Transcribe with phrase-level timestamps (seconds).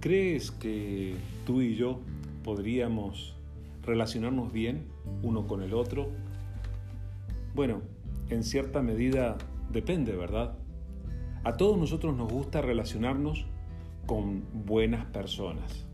[0.00, 2.00] ¿Crees que tú y yo
[2.42, 3.36] podríamos
[3.82, 4.86] relacionarnos bien
[5.22, 6.08] uno con el otro?
[7.54, 7.82] Bueno,
[8.30, 9.36] en cierta medida
[9.70, 10.54] depende, ¿verdad?
[11.44, 13.44] A todos nosotros nos gusta relacionarnos
[14.06, 15.84] con buenas personas.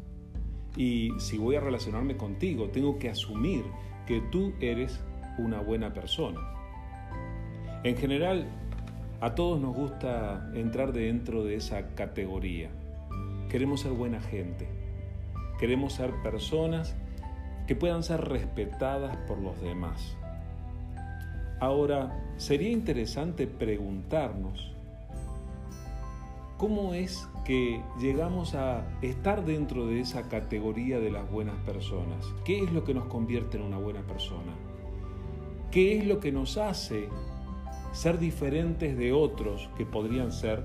[0.77, 3.64] Y si voy a relacionarme contigo, tengo que asumir
[4.07, 5.00] que tú eres
[5.36, 6.38] una buena persona.
[7.82, 8.46] En general,
[9.20, 12.70] a todos nos gusta entrar dentro de esa categoría.
[13.56, 14.69] Queremos ser buena gente.
[15.59, 16.95] Queremos ser personas
[17.66, 20.15] que puedan ser respetadas por los demás.
[21.59, 24.74] Ahora, sería interesante preguntarnos
[26.59, 32.27] cómo es que llegamos a estar dentro de esa categoría de las buenas personas.
[32.45, 34.52] ¿Qué es lo que nos convierte en una buena persona?
[35.70, 37.09] ¿Qué es lo que nos hace
[37.93, 40.62] ser diferentes de otros que podrían ser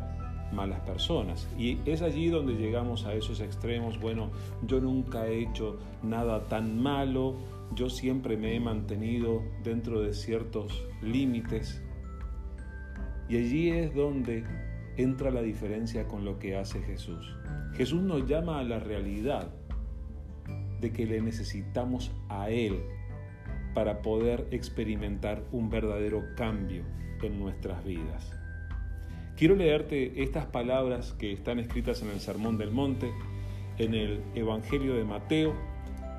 [0.53, 1.47] malas personas.
[1.57, 4.31] Y es allí donde llegamos a esos extremos, bueno,
[4.65, 7.35] yo nunca he hecho nada tan malo,
[7.75, 11.81] yo siempre me he mantenido dentro de ciertos límites.
[13.29, 14.43] Y allí es donde
[14.97, 17.35] entra la diferencia con lo que hace Jesús.
[17.73, 19.53] Jesús nos llama a la realidad
[20.81, 22.81] de que le necesitamos a Él
[23.73, 26.83] para poder experimentar un verdadero cambio
[27.21, 28.40] en nuestras vidas.
[29.41, 33.11] Quiero leerte estas palabras que están escritas en el Sermón del Monte,
[33.79, 35.55] en el Evangelio de Mateo,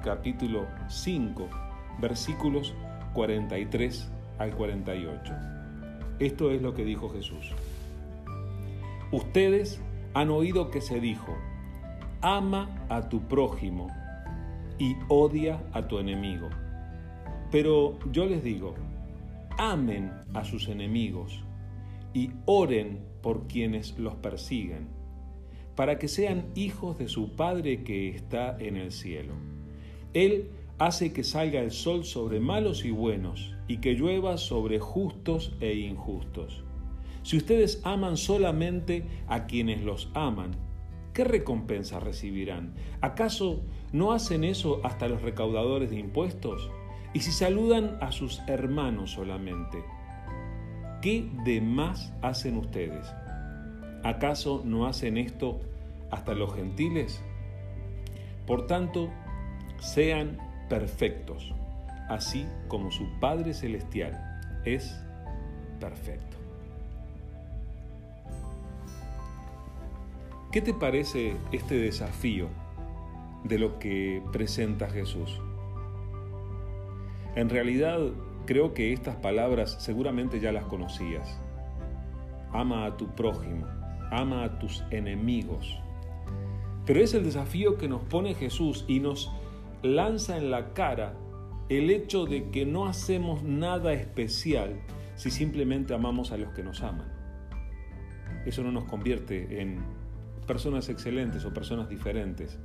[0.03, 1.48] capítulo 5,
[2.00, 2.75] versículos
[3.15, 5.34] 43 al 48.
[6.19, 7.53] Esto es lo que dijo Jesús.
[9.12, 9.81] Ustedes
[10.15, 11.33] han oído que se dijo,
[12.23, 13.87] ama a tu prójimo
[14.81, 16.48] y odia a tu enemigo.
[17.53, 18.75] Pero yo les digo,
[19.59, 21.45] amen a sus enemigos
[22.15, 24.89] y oren por quienes los persiguen,
[25.77, 29.34] para que sean hijos de su Padre que está en el cielo.
[30.12, 35.53] Él hace que salga el sol sobre malos y buenos, y que llueva sobre justos
[35.60, 36.65] e injustos.
[37.22, 40.50] Si ustedes aman solamente a quienes los aman,
[41.15, 42.75] ¿qué recompensa recibirán?
[43.00, 43.62] ¿Acaso
[43.93, 46.69] no hacen eso hasta los recaudadores de impuestos?
[47.15, 49.84] Y si saludan a sus hermanos solamente,
[51.03, 53.07] ¿qué de más hacen ustedes?
[54.05, 55.61] ¿Acaso no hacen esto
[56.11, 57.21] hasta los gentiles?
[58.47, 59.11] Por tanto,
[59.79, 61.53] sean perfectos,
[62.09, 64.97] así como su Padre Celestial es
[65.81, 66.37] perfecto.
[70.53, 72.49] ¿Qué te parece este desafío
[73.43, 75.41] de lo que presenta Jesús?
[77.34, 77.99] En realidad,
[78.47, 81.41] creo que estas palabras seguramente ya las conocías.
[82.53, 83.66] Ama a tu prójimo,
[84.10, 85.78] ama a tus enemigos.
[86.84, 89.30] Pero es el desafío que nos pone Jesús y nos
[89.82, 91.14] lanza en la cara
[91.69, 94.80] el hecho de que no hacemos nada especial
[95.14, 97.10] si simplemente amamos a los que nos aman.
[98.44, 99.80] Eso no nos convierte en
[100.47, 102.59] personas excelentes o personas diferentes.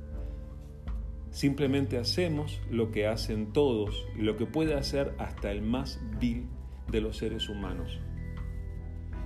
[1.30, 6.46] Simplemente hacemos lo que hacen todos y lo que puede hacer hasta el más vil
[6.90, 8.00] de los seres humanos.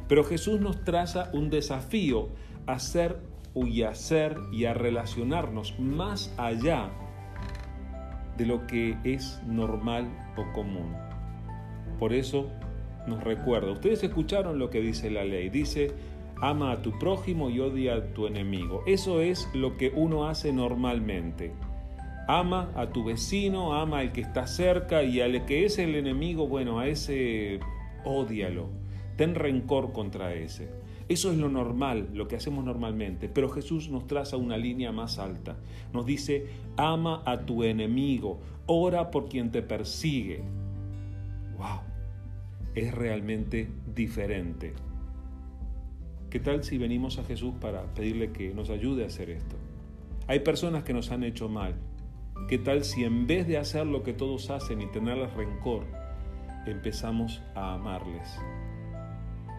[0.08, 2.28] Pero Jesús nos traza un desafío
[2.66, 3.20] a hacer
[3.54, 3.92] y a
[4.52, 6.90] y a relacionarnos más allá
[8.36, 10.94] de lo que es normal o común.
[11.98, 12.48] Por eso
[13.06, 15.92] nos recuerda, ustedes escucharon lo que dice la ley, dice,
[16.40, 18.82] ama a tu prójimo y odia a tu enemigo.
[18.86, 21.52] Eso es lo que uno hace normalmente.
[22.32, 26.48] Ama a tu vecino, ama al que está cerca y al que es el enemigo,
[26.48, 27.60] bueno, a ese
[28.06, 28.70] odialo.
[29.19, 30.70] Ten rencor contra ese.
[31.10, 33.28] Eso es lo normal, lo que hacemos normalmente.
[33.28, 35.59] Pero Jesús nos traza una línea más alta.
[35.93, 36.47] Nos dice,
[36.78, 40.43] ama a tu enemigo, ora por quien te persigue.
[41.59, 41.81] ¡Wow!
[42.75, 44.73] Es realmente diferente.
[46.31, 49.56] ¿Qué tal si venimos a Jesús para pedirle que nos ayude a hacer esto?
[50.29, 51.75] Hay personas que nos han hecho mal,
[52.49, 55.85] ¿Qué tal si en vez de hacer lo que todos hacen y tenerles rencor,
[56.67, 58.39] empezamos a amarles?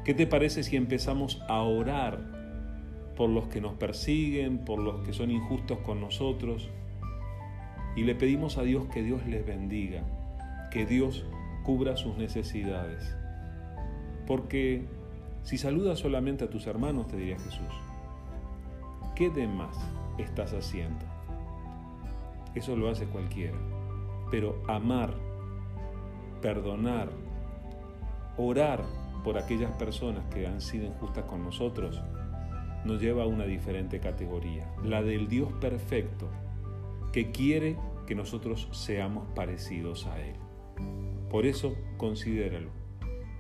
[0.04, 2.20] ¿Qué te parece si empezamos a orar
[3.16, 6.70] por los que nos persiguen, por los que son injustos con nosotros?
[7.96, 10.04] Y le pedimos a Dios que Dios les bendiga,
[10.72, 11.26] que Dios
[11.64, 13.16] cubra sus necesidades.
[14.28, 14.86] Porque
[15.44, 17.74] si saludas solamente a tus hermanos, te diría Jesús,
[19.16, 19.78] ¿qué de más
[20.18, 21.13] estás haciendo?
[22.56, 23.58] Eso lo hace cualquiera.
[24.32, 25.14] Pero amar,
[26.42, 27.10] perdonar,
[28.38, 28.84] orar
[29.24, 32.02] por aquellas personas que han sido injustas con nosotros,
[32.86, 36.30] nos lleva a una diferente categoría, la del Dios perfecto,
[37.14, 40.36] que quiere que nosotros seamos parecidos a Él.
[41.30, 42.70] Por eso, considéralo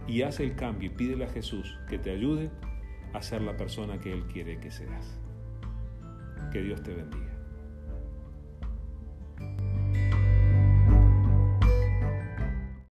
[0.08, 2.52] y haz el cambio y pídele a Jesús que te ayude
[3.14, 5.20] a ser la persona que Él quiere que seas.
[6.52, 7.23] Que Dios te bendiga.